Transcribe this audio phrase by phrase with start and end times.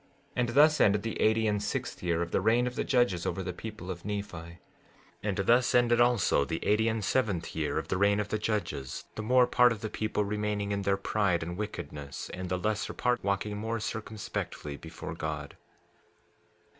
[0.31, 3.27] 16:9 And thus ended the eighty and sixth year of the reign of the judges
[3.27, 4.27] over the people of Nephi.
[4.57, 4.57] 16:10
[5.21, 9.05] And thus ended also the eighty and seventh year of the reign of the judges,
[9.13, 12.93] the more part of the people remaining in their pride and wickedness, and the lesser
[12.93, 15.55] part walking more circumspectly before God.